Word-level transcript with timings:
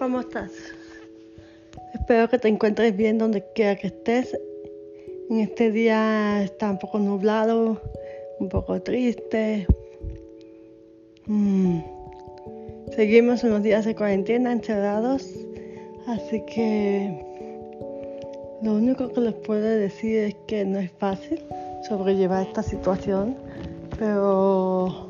¿Cómo 0.00 0.20
estás? 0.20 0.50
Espero 1.92 2.26
que 2.30 2.38
te 2.38 2.48
encuentres 2.48 2.96
bien 2.96 3.18
donde 3.18 3.44
quiera 3.54 3.76
que 3.76 3.88
estés. 3.88 4.34
En 5.28 5.40
este 5.40 5.70
día 5.70 6.42
está 6.42 6.70
un 6.70 6.78
poco 6.78 6.98
nublado, 6.98 7.82
un 8.38 8.48
poco 8.48 8.80
triste. 8.80 9.66
Mm. 11.26 11.80
Seguimos 12.96 13.44
unos 13.44 13.62
días 13.62 13.84
de 13.84 13.94
cuarentena 13.94 14.52
encerrados, 14.52 15.34
así 16.06 16.42
que 16.46 17.22
lo 18.62 18.76
único 18.76 19.12
que 19.12 19.20
les 19.20 19.34
puedo 19.34 19.68
decir 19.68 20.16
es 20.16 20.34
que 20.46 20.64
no 20.64 20.78
es 20.78 20.90
fácil 20.92 21.44
sobrellevar 21.86 22.46
esta 22.46 22.62
situación, 22.62 23.36
pero 23.98 25.09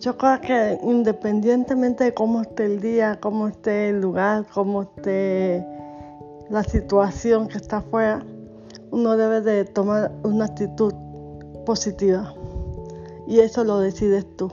yo 0.00 0.16
creo 0.16 0.40
que 0.40 0.78
independientemente 0.82 2.04
de 2.04 2.14
cómo 2.14 2.40
esté 2.40 2.64
el 2.64 2.80
día, 2.80 3.18
cómo 3.20 3.48
esté 3.48 3.90
el 3.90 4.00
lugar, 4.00 4.46
cómo 4.52 4.82
esté 4.82 5.64
la 6.48 6.64
situación 6.64 7.48
que 7.48 7.58
está 7.58 7.78
afuera, 7.78 8.24
uno 8.90 9.16
debe 9.18 9.42
de 9.42 9.66
tomar 9.66 10.10
una 10.22 10.46
actitud 10.46 10.94
positiva. 11.66 12.34
Y 13.28 13.40
eso 13.40 13.62
lo 13.62 13.78
decides 13.78 14.26
tú. 14.36 14.50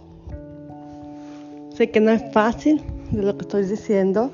Sé 1.76 1.92
que 1.92 2.02
no 2.02 2.12
es 2.12 2.22
fácil 2.34 2.84
de 3.12 3.24
lo 3.24 3.38
que 3.38 3.44
estoy 3.44 3.64
diciendo, 3.64 4.32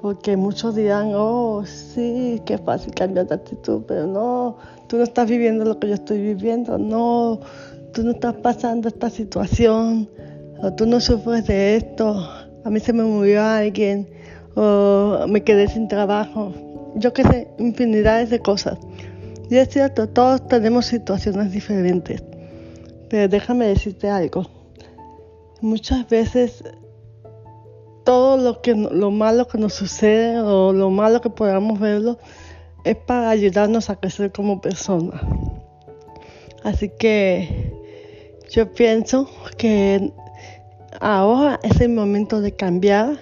porque 0.00 0.38
muchos 0.38 0.74
dirán, 0.74 1.12
oh, 1.14 1.64
sí, 1.66 2.40
qué 2.46 2.56
fácil 2.56 2.94
cambiar 2.94 3.26
de 3.26 3.34
actitud, 3.34 3.82
pero 3.86 4.06
no, 4.06 4.56
tú 4.86 4.96
no 4.96 5.02
estás 5.02 5.28
viviendo 5.28 5.66
lo 5.66 5.78
que 5.78 5.88
yo 5.88 5.94
estoy 5.94 6.22
viviendo, 6.22 6.78
no, 6.78 7.40
tú 7.92 8.02
no 8.04 8.12
estás 8.12 8.34
pasando 8.36 8.88
esta 8.88 9.10
situación 9.10 10.08
o 10.62 10.72
tú 10.72 10.86
no 10.86 11.00
sufres 11.00 11.46
de 11.46 11.76
esto, 11.76 12.28
a 12.64 12.70
mí 12.70 12.80
se 12.80 12.92
me 12.92 13.04
murió 13.04 13.42
alguien, 13.42 14.08
o 14.54 15.26
me 15.28 15.42
quedé 15.44 15.68
sin 15.68 15.88
trabajo, 15.88 16.52
yo 16.96 17.12
qué 17.12 17.22
sé, 17.24 17.48
infinidades 17.58 18.30
de 18.30 18.40
cosas. 18.40 18.78
Y 19.50 19.56
es 19.56 19.68
cierto, 19.68 20.08
todos 20.08 20.48
tenemos 20.48 20.86
situaciones 20.86 21.52
diferentes, 21.52 22.22
pero 23.08 23.28
déjame 23.28 23.66
decirte 23.66 24.08
algo. 24.08 24.46
Muchas 25.60 26.08
veces 26.08 26.64
todo 28.04 28.36
lo 28.36 28.62
que 28.62 28.74
lo 28.74 29.10
malo 29.10 29.46
que 29.48 29.58
nos 29.58 29.74
sucede 29.74 30.40
o 30.40 30.72
lo 30.72 30.90
malo 30.90 31.20
que 31.20 31.30
podamos 31.30 31.78
verlo 31.78 32.18
es 32.84 32.96
para 32.96 33.30
ayudarnos 33.30 33.90
a 33.90 33.96
crecer 33.96 34.32
como 34.32 34.60
personas. 34.60 35.20
Así 36.62 36.88
que 36.88 37.72
yo 38.48 38.72
pienso 38.72 39.28
que 39.56 40.12
Ahora 41.00 41.60
es 41.62 41.80
el 41.80 41.90
momento 41.90 42.40
de 42.40 42.52
cambiar 42.52 43.18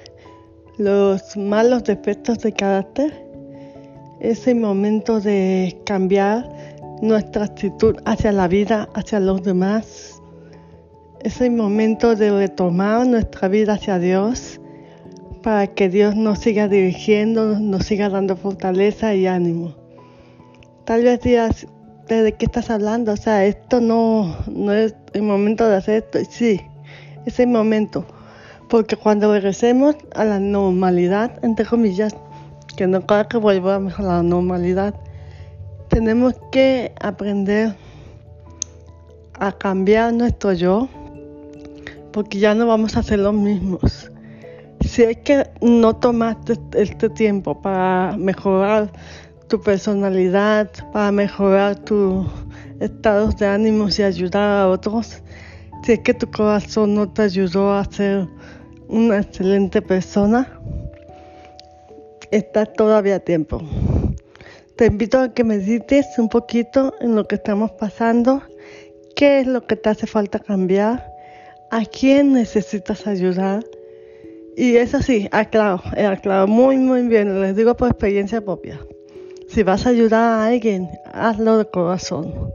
los 0.79 1.37
malos 1.37 1.85
defectos 1.85 2.39
de 2.39 2.53
carácter. 2.53 3.25
Es 4.21 4.47
el 4.47 4.57
momento 4.57 5.21
de 5.21 5.81
cambiar 5.85 6.49
nuestra 7.03 7.45
actitud 7.45 7.97
hacia 8.05 8.33
la 8.33 8.49
vida, 8.49 8.89
hacia 8.95 9.21
los 9.21 9.43
demás. 9.43 10.23
Es 11.21 11.41
el 11.41 11.53
momento 11.53 12.15
de 12.17 12.31
retomar 12.31 13.07
nuestra 13.07 13.49
vida 13.49 13.75
hacia 13.75 13.99
Dios 13.99 14.61
para 15.43 15.67
que 15.67 15.89
Dios 15.89 16.17
nos 16.17 16.39
siga 16.39 16.69
dirigiendo, 16.69 17.59
nos 17.59 17.85
siga 17.87 18.09
dando 18.09 18.37
fortaleza 18.37 19.15
y 19.15 19.27
ánimo. 19.27 19.75
Tal 20.85 21.03
vez 21.03 21.21
digas, 21.21 21.67
¿de 22.09 22.33
qué 22.33 22.47
estás 22.47 22.71
hablando? 22.71 23.13
O 23.13 23.17
sea, 23.17 23.45
esto 23.45 23.81
no, 23.81 24.37
no 24.47 24.73
es 24.73 24.95
el 25.13 25.23
momento 25.23 25.69
de 25.69 25.77
hacer 25.77 26.05
esto. 26.05 26.19
Sí, 26.31 26.61
ese 27.27 27.47
momento. 27.47 28.05
Porque 28.69 28.97
cuando 28.97 29.33
regresemos 29.33 29.97
a 30.15 30.25
la 30.25 30.39
normalidad, 30.41 31.39
entre 31.45 31.67
comillas, 31.67 32.15
que 32.77 32.87
no 32.87 33.07
cada 33.07 33.29
que 33.29 33.37
volvamos 33.37 33.99
a 33.99 34.03
la 34.03 34.23
normalidad, 34.23 34.95
tenemos 35.89 36.35
que 36.51 36.93
aprender 37.01 37.75
a 39.39 39.53
cambiar 39.53 40.13
nuestro 40.13 40.53
yo, 40.53 40.89
porque 42.13 42.39
ya 42.39 42.55
no 42.55 42.67
vamos 42.67 42.97
a 42.97 43.03
ser 43.03 43.21
los 43.21 43.35
mismos. 43.35 44.11
Si 44.81 45.03
hay 45.03 45.17
que 45.17 45.49
no 45.61 45.97
tomaste 45.97 46.59
este 46.73 47.09
tiempo 47.11 47.61
para 47.61 48.17
mejorar 48.17 48.91
tu 49.49 49.61
personalidad, 49.61 50.71
para 50.93 51.11
mejorar 51.11 51.77
tus 51.77 52.27
estados 52.81 53.37
de 53.37 53.47
ánimos 53.47 53.99
y 53.99 54.03
ayudar 54.03 54.63
a 54.63 54.69
otros, 54.69 55.23
es 55.93 56.01
que 56.01 56.15
tu 56.15 56.31
corazón 56.31 56.95
no 56.95 57.13
te 57.13 57.23
ayudó 57.23 57.75
a 57.75 57.85
ser 57.85 58.27
una 58.89 59.19
excelente 59.19 59.83
persona, 59.83 60.61
está 62.31 62.65
todavía 62.65 63.17
a 63.17 63.21
tiempo. 63.21 63.63
Te 64.77 64.87
invito 64.87 65.21
a 65.21 65.33
que 65.33 65.45
medites 65.45 66.07
un 66.19 66.29
poquito 66.29 66.95
en 67.01 67.15
lo 67.15 67.27
que 67.29 67.37
estamos 67.37 67.71
pasando, 67.73 68.43
qué 69.15 69.41
es 69.41 69.47
lo 69.47 69.67
que 69.67 69.77
te 69.77 69.91
hace 69.91 70.07
falta 70.07 70.39
cambiar, 70.39 71.07
a 71.71 71.85
quién 71.85 72.33
necesitas 72.33 73.07
ayudar. 73.07 73.63
Y 74.57 74.77
eso 74.77 75.03
sí, 75.03 75.29
aclaro, 75.33 75.83
aclaro 75.97 76.47
muy, 76.47 76.77
muy 76.77 77.03
bien, 77.03 77.41
les 77.41 77.57
digo 77.57 77.77
por 77.77 77.89
experiencia 77.89 78.41
propia. 78.41 78.81
Si 79.49 79.63
vas 79.63 79.87
a 79.87 79.91
ayudar 79.91 80.23
a 80.23 80.47
alguien, 80.47 80.89
hazlo 81.13 81.59
de 81.59 81.67
corazón 81.67 82.53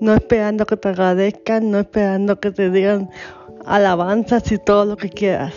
no 0.00 0.14
esperando 0.14 0.66
que 0.66 0.76
te 0.76 0.88
agradezcan, 0.88 1.70
no 1.70 1.78
esperando 1.78 2.38
que 2.38 2.50
te 2.50 2.70
digan 2.70 3.10
alabanzas 3.66 4.50
y 4.52 4.58
todo 4.58 4.84
lo 4.84 4.96
que 4.96 5.10
quieras. 5.10 5.54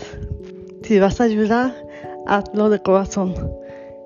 Si 0.82 0.98
vas 0.98 1.20
a 1.20 1.24
ayudar, 1.24 1.74
hazlo 2.26 2.68
de 2.68 2.80
corazón. 2.80 3.34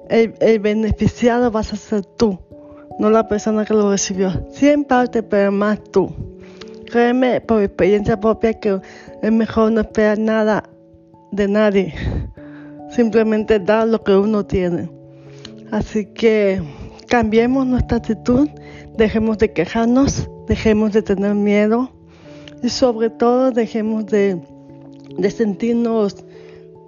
El, 0.09 0.61
beneficiado 0.61 1.51
vas 1.51 1.73
a 1.73 1.77
ser 1.77 2.05
tú, 2.05 2.39
no 2.99 3.11
la 3.11 3.27
persona 3.27 3.65
que 3.65 3.75
lo 3.75 3.91
recibió. 3.91 4.31
Sí 4.53 4.73
parte, 4.89 5.23
pero 5.23 5.51
más 5.51 5.83
tú. 5.91 6.11
Créeme 6.91 7.41
por 7.41 7.63
experiencia 7.63 8.21
propia 8.21 8.55
que 8.55 8.81
es 9.23 9.33
mejor 9.33 9.73
no 9.73 9.81
esperar 9.81 10.19
nada 10.19 10.63
de 11.33 11.49
nadie. 11.49 11.95
Simplemente 12.91 13.59
dar 13.59 13.89
lo 13.89 14.03
que 14.05 14.15
uno 14.15 14.47
tiene. 14.47 14.89
Así 15.73 16.07
que 16.07 16.63
cambiemos 17.09 17.67
nuestra 17.67 17.97
actitud 17.97 18.49
Dejemos 18.97 19.37
de 19.37 19.53
quejarnos, 19.53 20.29
dejemos 20.47 20.93
de 20.93 21.03
tener 21.03 21.35
miedo 21.35 21.91
y 22.63 22.71
sobre 22.71 23.11
todo 23.11 23.51
dejemos 23.51 24.07
de, 24.07 24.41
sentirnos 25.31 26.25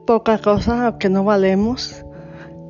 poca 0.06 0.38
cosa 0.38 0.88
o 0.88 0.98
que 0.98 1.10
no 1.10 1.24
valemos. 1.24 2.04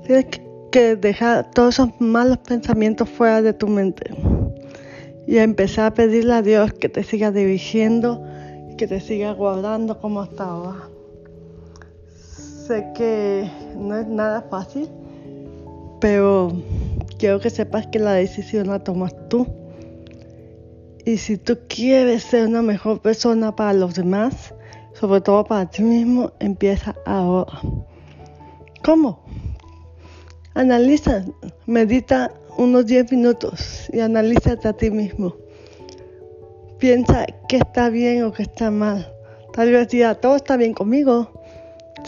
Tienes 0.04 0.27
que 0.72 0.97
dejar 0.97 1.50
todos 1.50 1.75
esos 1.75 2.00
malos 2.00 2.38
pensamientos 2.38 3.09
fuera 3.09 3.41
de 3.41 3.53
tu 3.53 3.69
mente 3.69 4.10
y 5.28 5.38
empezar 5.38 5.87
a 5.87 5.94
pedirle 5.94 6.32
a 6.32 6.43
Dios 6.43 6.72
que 6.72 6.88
te 6.88 7.04
siga 7.04 7.31
dirigiendo, 7.31 8.25
que 8.77 8.88
te 8.88 8.98
siga 8.98 9.32
guardando 9.34 10.00
como 10.00 10.21
hasta 10.21 10.44
ahora. 10.44 10.88
Sé 12.66 12.87
que 12.94 13.48
no 13.77 13.97
es 13.97 14.06
nada 14.09 14.43
fácil, 14.50 14.88
pero 16.00 16.53
quiero 17.18 17.40
que 17.40 17.50
sepas 17.50 17.86
que 17.88 17.98
la 17.98 18.12
decisión 18.12 18.68
la 18.68 18.82
tomas 18.82 19.14
tú. 19.28 19.46
Y 21.04 21.18
si 21.18 21.36
tú 21.36 21.58
quieres 21.68 22.22
ser 22.22 22.46
una 22.46 22.62
mejor 22.62 23.00
persona 23.00 23.54
para 23.54 23.72
los 23.72 23.94
demás, 23.94 24.54
sobre 24.94 25.20
todo 25.20 25.44
para 25.44 25.68
ti 25.68 25.82
mismo, 25.82 26.32
empieza 26.38 26.94
ahora. 27.06 27.60
¿Cómo? 28.82 29.24
Analiza, 30.54 31.24
medita 31.66 32.32
unos 32.56 32.86
10 32.86 33.12
minutos 33.12 33.88
y 33.92 34.00
analízate 34.00 34.68
a 34.68 34.72
ti 34.72 34.90
mismo. 34.90 35.36
Piensa 36.78 37.26
qué 37.48 37.59
está 37.59 37.91
bien 37.91 38.24
o 38.24 38.32
qué 38.32 38.42
está 38.42 38.71
mal. 38.71 39.12
Tal 39.53 39.71
vez 39.71 39.88
diga, 39.88 40.14
todo 40.14 40.36
está 40.36 40.56
bien 40.56 40.74
conmigo. 40.74 41.30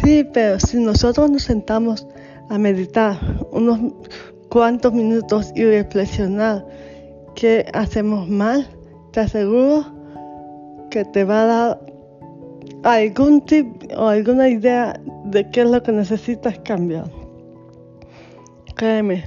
Sí, 0.02 0.24
pero 0.32 0.60
si 0.60 0.78
nosotros 0.78 1.30
nos 1.30 1.42
sentamos 1.42 2.06
a 2.48 2.58
meditar 2.58 3.18
unos 3.52 3.80
cuantos 4.50 4.93
minutos 4.93 5.52
y 5.55 5.64
reflexionar 5.64 6.67
qué 7.35 7.64
hacemos 7.73 8.29
mal, 8.29 8.67
te 9.12 9.20
aseguro 9.20 9.87
que 10.91 11.05
te 11.05 11.25
va 11.25 11.43
a 11.43 11.47
dar 11.47 11.81
algún 12.82 13.41
tip 13.43 13.67
o 13.97 14.08
alguna 14.08 14.49
idea 14.49 15.00
de 15.26 15.49
qué 15.50 15.62
es 15.62 15.70
lo 15.70 15.82
que 15.82 15.93
necesitas 15.93 16.58
cambiar. 16.64 17.05
Créeme, 18.75 19.25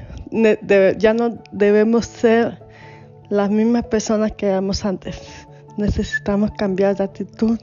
ya 0.97 1.13
no 1.13 1.37
debemos 1.51 2.05
ser 2.05 2.61
las 3.29 3.49
mismas 3.49 3.85
personas 3.85 4.33
que 4.33 4.47
éramos 4.47 4.83
antes. 4.83 5.21
Necesitamos 5.77 6.51
cambiar 6.57 6.97
de 6.97 7.05
actitud, 7.05 7.57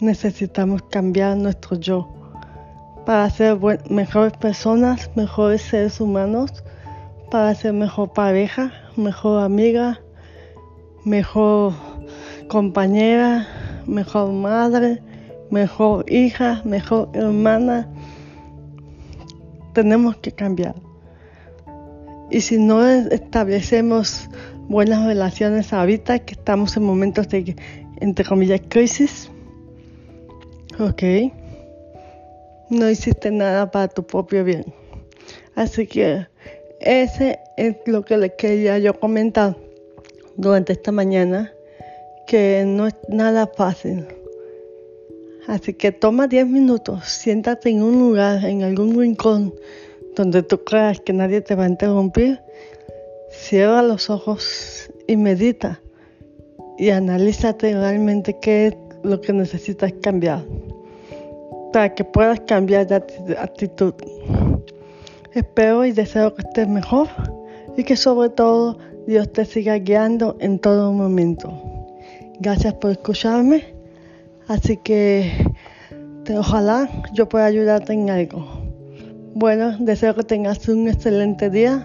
necesitamos 0.00 0.82
cambiar 0.84 1.36
nuestro 1.36 1.76
yo 1.76 2.08
para 3.04 3.28
ser 3.30 3.58
mejores 3.90 4.32
personas, 4.38 5.10
mejores 5.14 5.62
seres 5.62 6.00
humanos 6.00 6.64
para 7.30 7.54
ser 7.54 7.72
mejor 7.72 8.12
pareja, 8.12 8.72
mejor 8.96 9.42
amiga, 9.42 10.00
mejor 11.04 11.72
compañera, 12.48 13.46
mejor 13.86 14.32
madre, 14.32 15.02
mejor 15.50 16.10
hija, 16.10 16.62
mejor 16.64 17.10
hermana. 17.14 17.88
tenemos 19.72 20.16
que 20.16 20.32
cambiar. 20.32 20.74
Y 22.30 22.40
si 22.40 22.58
no 22.58 22.86
establecemos 22.88 24.28
buenas 24.68 25.04
relaciones 25.06 25.72
ahorita, 25.72 26.20
que 26.20 26.32
estamos 26.34 26.76
en 26.76 26.84
momentos 26.84 27.28
de, 27.28 27.54
entre 28.00 28.24
comillas, 28.24 28.62
crisis, 28.68 29.30
ok, 30.78 31.02
no 32.70 32.90
hiciste 32.90 33.30
nada 33.30 33.70
para 33.70 33.88
tu 33.88 34.06
propio 34.06 34.44
bien. 34.44 34.64
Así 35.54 35.86
que 35.86 36.26
ese 36.80 37.40
es 37.56 37.76
lo 37.86 38.04
que 38.04 38.16
le 38.18 38.34
quería 38.34 38.78
yo 38.78 38.98
comentar 38.98 39.56
durante 40.36 40.72
esta 40.74 40.92
mañana, 40.92 41.52
que 42.26 42.64
no 42.66 42.86
es 42.86 42.94
nada 43.08 43.46
fácil. 43.46 44.06
Así 45.46 45.74
que 45.74 45.92
toma 45.92 46.26
10 46.26 46.48
minutos, 46.48 47.04
siéntate 47.04 47.70
en 47.70 47.82
un 47.82 47.98
lugar, 47.98 48.44
en 48.44 48.62
algún 48.62 48.98
rincón 48.98 49.54
donde 50.16 50.42
tú 50.42 50.64
creas 50.64 51.00
que 51.00 51.12
nadie 51.12 51.40
te 51.40 51.54
va 51.54 51.64
a 51.64 51.68
interrumpir, 51.68 52.40
cierra 53.30 53.82
los 53.82 54.10
ojos 54.10 54.90
y 55.06 55.16
medita 55.16 55.80
y 56.78 56.90
analízate 56.90 57.72
realmente 57.74 58.36
qué 58.40 58.68
es 58.68 58.76
lo 59.02 59.20
que 59.20 59.32
necesitas 59.32 59.92
cambiar 60.02 60.42
para 61.72 61.94
que 61.94 62.04
puedas 62.04 62.40
cambiar 62.40 62.86
de 62.86 62.96
actitud. 63.38 63.94
Espero 65.36 65.84
y 65.84 65.92
deseo 65.92 66.34
que 66.34 66.40
estés 66.40 66.66
mejor 66.66 67.08
y 67.76 67.84
que 67.84 67.94
sobre 67.94 68.30
todo 68.30 68.78
Dios 69.06 69.30
te 69.34 69.44
siga 69.44 69.74
guiando 69.74 70.34
en 70.40 70.58
todo 70.58 70.94
momento. 70.94 71.52
Gracias 72.40 72.72
por 72.72 72.92
escucharme. 72.92 73.74
Así 74.48 74.78
que 74.78 75.30
ojalá 76.34 76.88
yo 77.12 77.28
pueda 77.28 77.44
ayudarte 77.44 77.92
en 77.92 78.08
algo. 78.08 78.46
Bueno, 79.34 79.76
deseo 79.78 80.14
que 80.14 80.22
tengas 80.22 80.66
un 80.70 80.88
excelente 80.88 81.50
día 81.50 81.84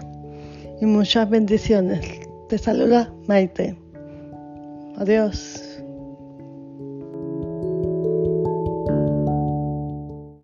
y 0.80 0.86
muchas 0.86 1.28
bendiciones. 1.28 2.00
Te 2.48 2.56
saluda 2.56 3.12
Maite. 3.28 3.76
Adiós. 4.96 5.71